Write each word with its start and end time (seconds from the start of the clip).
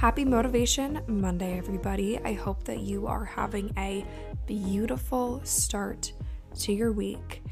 Happy 0.00 0.24
Motivation 0.24 1.02
Monday, 1.08 1.58
everybody. 1.58 2.18
I 2.20 2.32
hope 2.32 2.64
that 2.64 2.80
you 2.80 3.06
are 3.06 3.22
having 3.22 3.70
a 3.76 4.02
beautiful 4.46 5.42
start 5.44 6.10
to 6.60 6.72
your 6.72 6.90
week. 6.90 7.42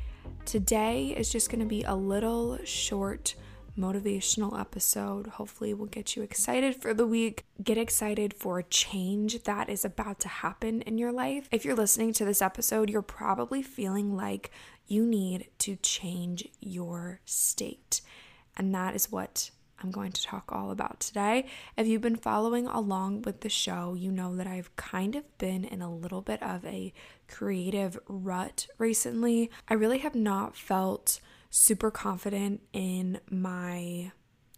Today 0.46 1.08
is 1.08 1.30
just 1.30 1.50
going 1.50 1.60
to 1.60 1.66
be 1.66 1.82
a 1.82 1.94
little 1.94 2.58
short 2.64 3.34
motivational 3.78 4.58
episode. 4.58 5.26
Hopefully, 5.26 5.72
it 5.72 5.78
will 5.78 5.84
get 5.84 6.16
you 6.16 6.22
excited 6.22 6.74
for 6.74 6.94
the 6.94 7.06
week. 7.06 7.44
Get 7.62 7.76
excited 7.76 8.32
for 8.32 8.58
a 8.58 8.64
change 8.64 9.42
that 9.42 9.68
is 9.68 9.84
about 9.84 10.18
to 10.20 10.28
happen 10.28 10.80
in 10.80 10.96
your 10.96 11.12
life. 11.12 11.50
If 11.52 11.66
you're 11.66 11.76
listening 11.76 12.14
to 12.14 12.24
this 12.24 12.40
episode, 12.40 12.88
you're 12.88 13.02
probably 13.02 13.60
feeling 13.60 14.16
like 14.16 14.50
you 14.86 15.04
need 15.04 15.48
to 15.58 15.76
change 15.76 16.48
your 16.60 17.20
state. 17.26 18.00
And 18.56 18.74
that 18.74 18.94
is 18.94 19.12
what 19.12 19.50
I'm 19.82 19.90
going 19.90 20.12
to 20.12 20.22
talk 20.22 20.50
all 20.50 20.70
about 20.70 21.00
today. 21.00 21.46
If 21.76 21.86
you've 21.86 22.02
been 22.02 22.16
following 22.16 22.66
along 22.66 23.22
with 23.22 23.40
the 23.40 23.48
show, 23.48 23.94
you 23.94 24.10
know 24.10 24.34
that 24.36 24.46
I've 24.46 24.74
kind 24.76 25.14
of 25.14 25.38
been 25.38 25.64
in 25.64 25.82
a 25.82 25.92
little 25.94 26.20
bit 26.20 26.42
of 26.42 26.64
a 26.64 26.92
creative 27.28 27.98
rut 28.08 28.66
recently. 28.78 29.50
I 29.68 29.74
really 29.74 29.98
have 29.98 30.14
not 30.14 30.56
felt 30.56 31.20
super 31.50 31.90
confident 31.90 32.60
in 32.72 33.20
my 33.30 34.12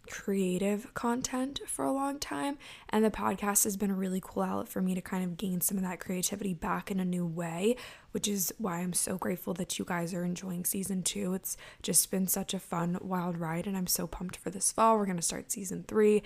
creative 0.09 0.93
content 0.93 1.61
for 1.67 1.85
a 1.85 1.91
long 1.91 2.19
time. 2.19 2.57
And 2.89 3.03
the 3.03 3.11
podcast 3.11 3.63
has 3.63 3.77
been 3.77 3.91
a 3.91 3.95
really 3.95 4.21
cool 4.23 4.43
outlet 4.43 4.67
for 4.67 4.81
me 4.81 4.95
to 4.95 5.01
kind 5.01 5.23
of 5.23 5.37
gain 5.37 5.61
some 5.61 5.77
of 5.77 5.83
that 5.83 5.99
creativity 5.99 6.53
back 6.53 6.91
in 6.91 6.99
a 6.99 7.05
new 7.05 7.25
way, 7.25 7.75
which 8.11 8.27
is 8.27 8.53
why 8.57 8.79
I'm 8.79 8.93
so 8.93 9.17
grateful 9.17 9.53
that 9.55 9.79
you 9.79 9.85
guys 9.85 10.13
are 10.13 10.23
enjoying 10.23 10.65
season 10.65 11.03
two. 11.03 11.33
It's 11.33 11.57
just 11.81 12.11
been 12.11 12.27
such 12.27 12.53
a 12.53 12.59
fun, 12.59 12.97
wild 13.01 13.37
ride, 13.37 13.67
and 13.67 13.77
I'm 13.77 13.87
so 13.87 14.07
pumped 14.07 14.37
for 14.37 14.49
this 14.49 14.71
fall. 14.71 14.97
We're 14.97 15.05
going 15.05 15.17
to 15.17 15.23
start 15.23 15.51
season 15.51 15.85
three, 15.87 16.23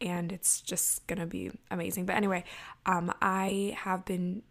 and 0.00 0.32
it's 0.32 0.60
just 0.60 1.06
going 1.06 1.20
to 1.20 1.26
be 1.26 1.50
amazing. 1.70 2.06
But 2.06 2.16
anyway, 2.16 2.44
um, 2.86 3.12
I 3.20 3.76
have 3.78 4.04
been 4.04 4.42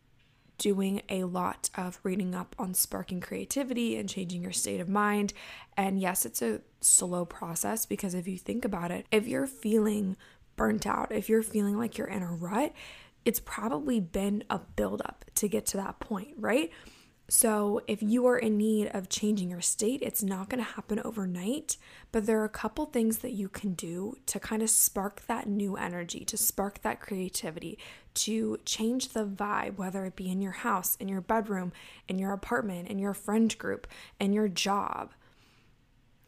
doing 0.57 1.01
a 1.09 1.23
lot 1.23 1.69
of 1.75 1.99
reading 2.03 2.33
up 2.33 2.55
on 2.57 2.73
sparking 2.73 3.21
creativity 3.21 3.95
and 3.97 4.09
changing 4.09 4.41
your 4.41 4.51
state 4.51 4.79
of 4.79 4.89
mind. 4.89 5.33
And 5.75 5.99
yes, 5.99 6.25
it's 6.25 6.41
a 6.41 6.61
slow 6.81 7.25
process 7.25 7.85
because 7.85 8.13
if 8.13 8.27
you 8.27 8.37
think 8.37 8.65
about 8.65 8.91
it, 8.91 9.05
if 9.11 9.27
you're 9.27 9.47
feeling 9.47 10.17
burnt 10.55 10.87
out, 10.87 11.11
if 11.11 11.29
you're 11.29 11.43
feeling 11.43 11.77
like 11.77 11.97
you're 11.97 12.07
in 12.07 12.23
a 12.23 12.31
rut, 12.31 12.73
it's 13.25 13.39
probably 13.39 13.99
been 13.99 14.43
a 14.49 14.59
buildup 14.59 15.25
to 15.35 15.47
get 15.47 15.65
to 15.67 15.77
that 15.77 15.99
point, 15.99 16.29
right? 16.37 16.71
So, 17.29 17.81
if 17.87 18.01
you 18.01 18.25
are 18.27 18.37
in 18.37 18.55
need 18.55 18.87
of 18.93 19.09
changing 19.09 19.49
your 19.49 19.59
state, 19.59 20.01
it's 20.01 20.23
not 20.23 20.47
going 20.47 20.63
to 20.63 20.71
happen 20.71 21.01
overnight, 21.03 21.75
but 22.13 22.25
there 22.25 22.39
are 22.39 22.45
a 22.45 22.49
couple 22.49 22.85
things 22.85 23.17
that 23.17 23.33
you 23.33 23.49
can 23.49 23.73
do 23.73 24.17
to 24.27 24.39
kind 24.39 24.63
of 24.63 24.69
spark 24.69 25.25
that 25.27 25.45
new 25.45 25.75
energy, 25.75 26.23
to 26.23 26.37
spark 26.37 26.81
that 26.83 27.01
creativity, 27.01 27.77
to 28.13 28.59
change 28.63 29.09
the 29.09 29.25
vibe, 29.25 29.75
whether 29.75 30.05
it 30.05 30.15
be 30.15 30.31
in 30.31 30.41
your 30.41 30.53
house, 30.53 30.95
in 31.01 31.09
your 31.09 31.19
bedroom, 31.19 31.73
in 32.07 32.17
your 32.17 32.31
apartment, 32.31 32.87
in 32.87 32.97
your 32.97 33.13
friend 33.13 33.57
group, 33.57 33.87
in 34.21 34.31
your 34.31 34.47
job. 34.47 35.11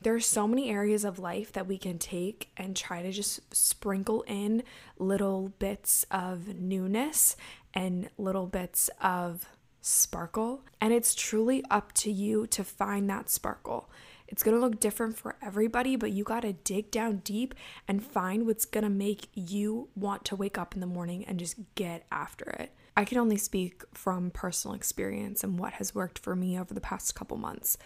There 0.02 0.16
are 0.16 0.20
so 0.20 0.50
many 0.50 0.70
areas 0.70 1.06
of 1.06 1.18
life 1.18 1.54
that 1.54 1.68
we 1.68 1.78
can 1.78 1.98
take 1.98 2.50
and 2.58 2.76
try 2.76 3.04
to 3.04 3.12
just 3.12 3.56
sprinkle 3.56 4.24
in 4.28 4.64
little 4.98 5.54
bits 5.60 6.06
of 6.12 6.56
newness 6.56 7.38
and 7.74 8.10
little 8.18 8.48
bits 8.48 8.90
of 9.02 9.46
sparkle. 9.82 10.64
And 10.82 10.94
it's 10.94 11.16
truly 11.16 11.64
up 11.70 11.94
to 11.94 12.12
you 12.12 12.48
to 12.48 12.64
find 12.64 13.10
that 13.10 13.30
sparkle. 13.30 13.90
It's 14.28 14.44
gonna 14.44 14.60
look 14.60 14.80
different 14.80 15.18
for 15.18 15.36
everybody, 15.42 15.96
but 15.96 16.12
you 16.12 16.24
gotta 16.24 16.54
dig 16.54 16.92
down 16.92 17.18
deep 17.24 17.56
and 17.88 18.04
find 18.04 18.46
what's 18.46 18.66
gonna 18.66 18.90
make 18.90 19.28
you 19.34 19.90
want 19.96 20.24
to 20.26 20.36
wake 20.36 20.58
up 20.58 20.76
in 20.76 20.82
the 20.82 20.88
morning 20.88 21.26
and 21.26 21.40
just 21.40 21.56
get 21.76 22.06
after 22.12 22.46
it. 22.52 22.72
I 22.96 23.06
can 23.06 23.18
only 23.18 23.38
speak 23.38 23.84
from 23.94 24.30
personal 24.30 24.76
experience 24.76 25.44
and 25.44 25.58
what 25.58 25.74
has 25.74 25.96
worked 25.96 26.20
for 26.20 26.36
me 26.36 26.60
over 26.60 26.74
the 26.74 26.82
past 26.82 27.16
couple 27.16 27.38
months. 27.38 27.78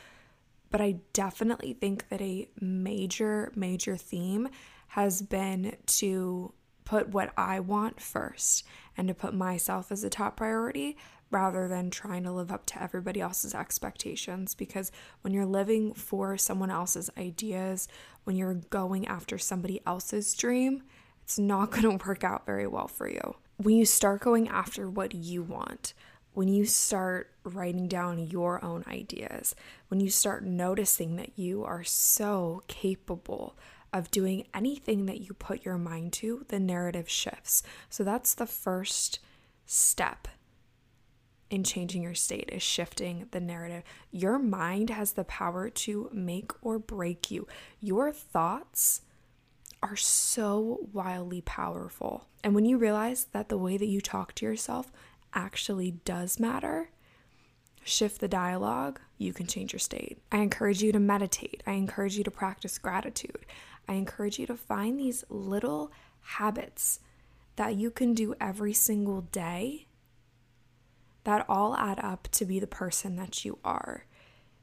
But 0.69 0.81
I 0.81 0.97
definitely 1.13 1.73
think 1.73 2.09
that 2.09 2.19
a 2.19 2.49
major, 2.59 3.51
major 3.55 3.95
theme 3.95 4.49
has 4.87 5.21
been 5.21 5.77
to 5.85 6.51
put 6.83 7.09
what 7.09 7.31
I 7.37 7.59
want 7.59 8.01
first 8.01 8.65
and 8.97 9.07
to 9.07 9.13
put 9.13 9.33
myself 9.33 9.91
as 9.91 10.03
a 10.03 10.09
top 10.09 10.35
priority 10.35 10.97
rather 11.33 11.67
than 11.67 11.89
trying 11.89 12.23
to 12.23 12.31
live 12.31 12.51
up 12.51 12.65
to 12.67 12.81
everybody 12.81 13.19
else's 13.19 13.55
expectations. 13.55 14.53
Because 14.53 14.91
when 15.21 15.33
you're 15.33 15.45
living 15.45 15.93
for 15.93 16.37
someone 16.37 16.69
else's 16.69 17.09
ideas, 17.17 17.87
when 18.23 18.35
you're 18.35 18.53
going 18.53 19.07
after 19.07 19.37
somebody 19.37 19.81
else's 19.85 20.33
dream, 20.35 20.83
it's 21.23 21.39
not 21.39 21.71
going 21.71 21.83
to 21.97 22.05
work 22.05 22.23
out 22.23 22.45
very 22.45 22.67
well 22.67 22.87
for 22.87 23.09
you. 23.09 23.35
When 23.57 23.75
you 23.75 23.85
start 23.85 24.21
going 24.21 24.47
after 24.47 24.89
what 24.89 25.15
you 25.15 25.41
want, 25.41 25.93
when 26.33 26.47
you 26.47 26.65
start 26.65 27.31
writing 27.43 27.87
down 27.87 28.27
your 28.27 28.63
own 28.63 28.83
ideas, 28.87 29.55
when 29.87 29.99
you 29.99 30.09
start 30.09 30.43
noticing 30.43 31.15
that 31.15 31.37
you 31.37 31.63
are 31.63 31.83
so 31.83 32.63
capable 32.67 33.55
of 33.91 34.09
doing 34.09 34.45
anything 34.53 35.05
that 35.05 35.21
you 35.21 35.33
put 35.33 35.63
your 35.63 35.77
mind 35.77 36.13
to, 36.13 36.45
the 36.49 36.59
narrative 36.59 37.07
shifts. 37.07 37.61
So 37.89 38.03
that's 38.03 38.33
the 38.33 38.47
first 38.47 39.19
step 39.65 40.27
in 41.53 41.63
changing 41.63 42.01
your 42.01 42.15
state 42.15 42.49
is 42.51 42.63
shifting 42.63 43.27
the 43.29 43.39
narrative. 43.39 43.83
Your 44.09 44.39
mind 44.39 44.89
has 44.89 45.11
the 45.11 45.23
power 45.23 45.69
to 45.69 46.09
make 46.11 46.51
or 46.63 46.79
break 46.79 47.29
you. 47.29 47.47
Your 47.79 48.11
thoughts 48.11 49.01
are 49.83 49.95
so 49.95 50.87
wildly 50.91 51.41
powerful. 51.41 52.25
And 52.43 52.55
when 52.55 52.65
you 52.65 52.79
realize 52.79 53.25
that 53.33 53.49
the 53.49 53.57
way 53.59 53.77
that 53.77 53.85
you 53.85 54.01
talk 54.01 54.33
to 54.35 54.45
yourself 54.47 54.91
actually 55.35 55.91
does 56.05 56.39
matter, 56.39 56.89
shift 57.83 58.19
the 58.19 58.27
dialogue, 58.27 58.99
you 59.19 59.31
can 59.31 59.45
change 59.45 59.73
your 59.73 59.79
state. 59.79 60.17
I 60.31 60.37
encourage 60.37 60.81
you 60.81 60.91
to 60.91 60.99
meditate. 60.99 61.61
I 61.67 61.73
encourage 61.73 62.17
you 62.17 62.23
to 62.23 62.31
practice 62.31 62.79
gratitude. 62.79 63.45
I 63.87 63.93
encourage 63.93 64.39
you 64.39 64.47
to 64.47 64.57
find 64.57 64.97
these 64.97 65.23
little 65.29 65.91
habits 66.21 66.99
that 67.57 67.75
you 67.75 67.91
can 67.91 68.15
do 68.15 68.33
every 68.41 68.73
single 68.73 69.21
day 69.21 69.85
that 71.23 71.45
all 71.47 71.75
add 71.75 71.99
up 71.99 72.27
to 72.33 72.45
be 72.45 72.59
the 72.59 72.67
person 72.67 73.15
that 73.15 73.45
you 73.45 73.59
are. 73.63 74.05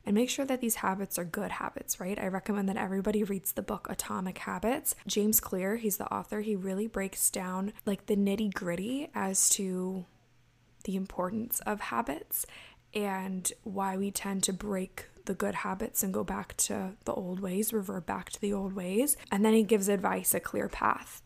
And 0.04 0.14
make 0.14 0.30
sure 0.30 0.46
that 0.46 0.60
these 0.60 0.76
habits 0.76 1.18
are 1.18 1.24
good 1.24 1.52
habits, 1.52 2.00
right? 2.00 2.18
I 2.18 2.26
recommend 2.26 2.68
that 2.68 2.76
everybody 2.76 3.22
reads 3.22 3.52
the 3.52 3.62
book 3.62 3.86
Atomic 3.90 4.38
Habits. 4.38 4.94
James 5.06 5.40
Clear, 5.40 5.76
he's 5.76 5.98
the 5.98 6.12
author, 6.12 6.40
he 6.40 6.56
really 6.56 6.86
breaks 6.86 7.30
down 7.30 7.72
like 7.84 8.06
the 8.06 8.16
nitty 8.16 8.52
gritty 8.54 9.10
as 9.14 9.48
to 9.50 10.06
the 10.84 10.96
importance 10.96 11.60
of 11.60 11.80
habits 11.80 12.46
and 12.94 13.52
why 13.62 13.96
we 13.96 14.10
tend 14.10 14.42
to 14.44 14.52
break 14.52 15.06
the 15.26 15.34
good 15.34 15.56
habits 15.56 16.02
and 16.02 16.14
go 16.14 16.24
back 16.24 16.56
to 16.56 16.92
the 17.04 17.12
old 17.12 17.40
ways, 17.40 17.72
revert 17.72 18.06
back 18.06 18.30
to 18.30 18.40
the 18.40 18.52
old 18.52 18.72
ways. 18.72 19.16
And 19.30 19.44
then 19.44 19.52
he 19.52 19.62
gives 19.62 19.88
advice, 19.88 20.34
a 20.34 20.40
clear 20.40 20.68
path 20.68 21.22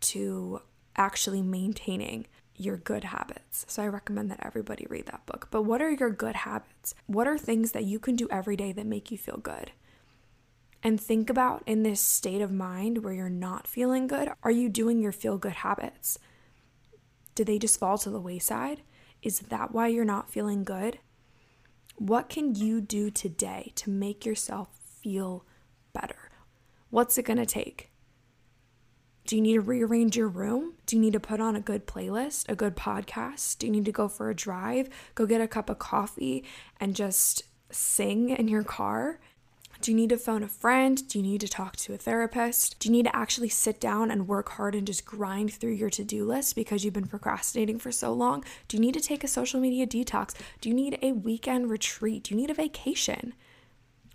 to 0.00 0.62
actually 0.96 1.42
maintaining 1.42 2.26
your 2.56 2.76
good 2.76 3.04
habits. 3.04 3.64
So 3.68 3.82
I 3.82 3.88
recommend 3.88 4.30
that 4.30 4.44
everybody 4.44 4.86
read 4.88 5.06
that 5.06 5.26
book. 5.26 5.48
But 5.50 5.62
what 5.62 5.82
are 5.82 5.90
your 5.90 6.10
good 6.10 6.36
habits? 6.36 6.94
What 7.06 7.26
are 7.26 7.38
things 7.38 7.72
that 7.72 7.84
you 7.84 7.98
can 7.98 8.16
do 8.16 8.28
every 8.30 8.56
day 8.56 8.72
that 8.72 8.86
make 8.86 9.10
you 9.10 9.18
feel 9.18 9.38
good? 9.38 9.72
And 10.82 11.00
think 11.00 11.30
about 11.30 11.62
in 11.66 11.84
this 11.84 12.00
state 12.00 12.40
of 12.40 12.50
mind 12.50 13.04
where 13.04 13.12
you're 13.12 13.30
not 13.30 13.68
feeling 13.68 14.06
good, 14.06 14.28
are 14.42 14.50
you 14.50 14.68
doing 14.68 15.00
your 15.00 15.12
feel 15.12 15.38
good 15.38 15.52
habits? 15.52 16.18
Do 17.34 17.44
they 17.44 17.58
just 17.58 17.78
fall 17.78 17.98
to 17.98 18.10
the 18.10 18.20
wayside? 18.20 18.82
Is 19.22 19.40
that 19.40 19.72
why 19.72 19.86
you're 19.88 20.04
not 20.04 20.30
feeling 20.30 20.64
good? 20.64 20.98
What 21.96 22.28
can 22.28 22.56
you 22.56 22.80
do 22.80 23.10
today 23.10 23.72
to 23.76 23.90
make 23.90 24.26
yourself 24.26 24.68
feel 25.00 25.46
better? 25.92 26.30
What's 26.90 27.16
it 27.16 27.22
gonna 27.22 27.46
take? 27.46 27.91
Do 29.32 29.36
you 29.36 29.42
need 29.42 29.54
to 29.54 29.62
rearrange 29.62 30.14
your 30.14 30.28
room? 30.28 30.74
Do 30.84 30.94
you 30.94 31.00
need 31.00 31.14
to 31.14 31.18
put 31.18 31.40
on 31.40 31.56
a 31.56 31.60
good 31.60 31.86
playlist, 31.86 32.50
a 32.50 32.54
good 32.54 32.76
podcast? 32.76 33.56
Do 33.56 33.66
you 33.66 33.72
need 33.72 33.86
to 33.86 33.90
go 33.90 34.06
for 34.06 34.28
a 34.28 34.34
drive, 34.34 34.90
go 35.14 35.24
get 35.24 35.40
a 35.40 35.48
cup 35.48 35.70
of 35.70 35.78
coffee, 35.78 36.44
and 36.78 36.94
just 36.94 37.44
sing 37.70 38.28
in 38.28 38.46
your 38.46 38.62
car? 38.62 39.20
Do 39.80 39.90
you 39.90 39.96
need 39.96 40.10
to 40.10 40.18
phone 40.18 40.42
a 40.42 40.48
friend? 40.48 41.08
Do 41.08 41.18
you 41.18 41.22
need 41.22 41.40
to 41.40 41.48
talk 41.48 41.76
to 41.76 41.94
a 41.94 41.96
therapist? 41.96 42.78
Do 42.78 42.90
you 42.90 42.92
need 42.92 43.06
to 43.06 43.16
actually 43.16 43.48
sit 43.48 43.80
down 43.80 44.10
and 44.10 44.28
work 44.28 44.50
hard 44.50 44.74
and 44.74 44.86
just 44.86 45.06
grind 45.06 45.54
through 45.54 45.72
your 45.72 45.88
to 45.88 46.04
do 46.04 46.26
list 46.26 46.54
because 46.54 46.84
you've 46.84 46.92
been 46.92 47.06
procrastinating 47.06 47.78
for 47.78 47.90
so 47.90 48.12
long? 48.12 48.44
Do 48.68 48.76
you 48.76 48.82
need 48.82 48.92
to 48.92 49.00
take 49.00 49.24
a 49.24 49.28
social 49.28 49.60
media 49.60 49.86
detox? 49.86 50.34
Do 50.60 50.68
you 50.68 50.74
need 50.74 50.98
a 51.00 51.12
weekend 51.12 51.70
retreat? 51.70 52.24
Do 52.24 52.34
you 52.34 52.36
need 52.38 52.50
a 52.50 52.54
vacation? 52.54 53.32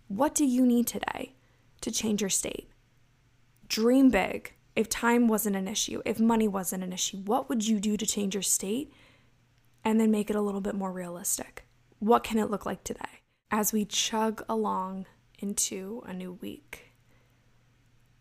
What 0.10 0.36
do 0.36 0.46
you 0.46 0.64
need 0.64 0.86
today 0.86 1.34
to 1.82 1.90
change 1.90 2.22
your 2.22 2.30
state? 2.30 2.70
Dream 3.68 4.12
big 4.12 4.54
if 4.78 4.88
time 4.88 5.28
wasn't 5.28 5.56
an 5.56 5.68
issue, 5.68 6.04
if 6.06 6.20
money 6.20 6.48
wasn't 6.48 6.84
an 6.84 6.94
issue, 6.94 7.18
what 7.18 7.50
would 7.50 7.68
you 7.68 7.80
do 7.80 7.98
to 7.98 8.06
change 8.06 8.36
your 8.36 8.44
state 8.44 8.94
and 9.84 10.00
then 10.00 10.12
make 10.12 10.30
it 10.30 10.36
a 10.36 10.42
little 10.42 10.62
bit 10.62 10.76
more 10.76 10.92
realistic? 10.92 11.66
What 11.98 12.24
can 12.24 12.38
it 12.38 12.52
look 12.52 12.64
like 12.64 12.84
today? 12.84 13.24
As 13.50 13.74
we 13.74 13.86
chug 13.86 14.44
along 14.48 15.08
into 15.40 16.04
a 16.06 16.14
new 16.14 16.34
week, 16.34 16.94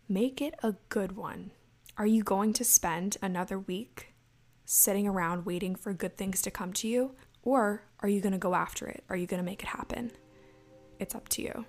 make 0.09 0.41
it 0.41 0.55
a 0.63 0.73
good 0.89 1.15
one. 1.15 1.51
Are 1.95 2.07
you 2.07 2.23
going 2.23 2.53
to 2.53 2.63
spend 2.63 3.17
another 3.21 3.59
week 3.59 4.15
sitting 4.65 5.07
around 5.07 5.45
waiting 5.45 5.75
for 5.75 5.93
good 5.93 6.17
things 6.17 6.41
to 6.41 6.49
come 6.49 6.73
to 6.73 6.87
you? 6.87 7.11
Or 7.43 7.83
are 7.99 8.09
you 8.09 8.19
going 8.19 8.33
to 8.33 8.39
go 8.39 8.55
after 8.55 8.87
it? 8.87 9.03
Are 9.09 9.15
you 9.15 9.27
going 9.27 9.39
to 9.39 9.45
make 9.45 9.61
it 9.61 9.69
happen? 9.69 10.11
It's 10.99 11.13
up 11.13 11.29
to 11.29 11.43
you. 11.43 11.65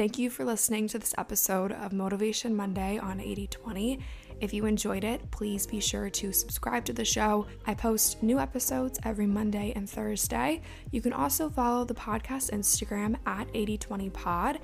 Thank 0.00 0.18
you 0.18 0.30
for 0.30 0.46
listening 0.46 0.88
to 0.88 0.98
this 0.98 1.14
episode 1.18 1.72
of 1.72 1.92
Motivation 1.92 2.56
Monday 2.56 2.96
on 2.96 3.20
8020. 3.20 4.00
If 4.40 4.54
you 4.54 4.64
enjoyed 4.64 5.04
it, 5.04 5.30
please 5.30 5.66
be 5.66 5.78
sure 5.78 6.08
to 6.08 6.32
subscribe 6.32 6.86
to 6.86 6.94
the 6.94 7.04
show. 7.04 7.46
I 7.66 7.74
post 7.74 8.22
new 8.22 8.38
episodes 8.38 8.98
every 9.04 9.26
Monday 9.26 9.74
and 9.76 9.86
Thursday. 9.86 10.62
You 10.90 11.02
can 11.02 11.12
also 11.12 11.50
follow 11.50 11.84
the 11.84 11.92
podcast 11.92 12.50
Instagram 12.50 13.16
at 13.26 13.52
8020pod 13.52 14.60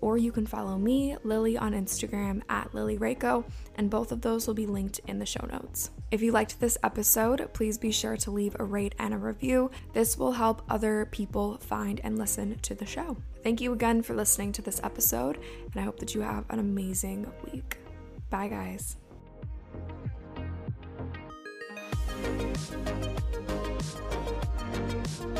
or 0.00 0.18
you 0.18 0.32
can 0.32 0.46
follow 0.46 0.78
me, 0.78 1.16
Lily, 1.24 1.56
on 1.56 1.72
Instagram 1.72 2.42
at 2.48 2.72
LilyRaco, 2.72 3.44
and 3.76 3.90
both 3.90 4.12
of 4.12 4.22
those 4.22 4.46
will 4.46 4.54
be 4.54 4.66
linked 4.66 5.00
in 5.06 5.18
the 5.18 5.26
show 5.26 5.46
notes. 5.50 5.90
If 6.10 6.22
you 6.22 6.32
liked 6.32 6.60
this 6.60 6.78
episode, 6.82 7.48
please 7.52 7.78
be 7.78 7.92
sure 7.92 8.16
to 8.18 8.30
leave 8.30 8.56
a 8.58 8.64
rate 8.64 8.94
and 8.98 9.14
a 9.14 9.18
review. 9.18 9.70
This 9.92 10.18
will 10.18 10.32
help 10.32 10.62
other 10.68 11.06
people 11.10 11.58
find 11.58 12.00
and 12.02 12.18
listen 12.18 12.58
to 12.62 12.74
the 12.74 12.86
show. 12.86 13.16
Thank 13.42 13.60
you 13.60 13.72
again 13.72 14.02
for 14.02 14.14
listening 14.14 14.52
to 14.52 14.62
this 14.62 14.80
episode, 14.82 15.38
and 15.72 15.80
I 15.80 15.84
hope 15.84 15.98
that 16.00 16.14
you 16.14 16.22
have 16.22 16.44
an 16.50 16.58
amazing 16.58 17.30
week. 17.52 17.78
Bye, 18.28 18.48
guys. 18.48 18.96